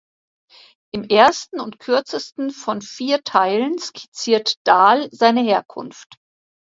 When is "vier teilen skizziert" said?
2.81-4.55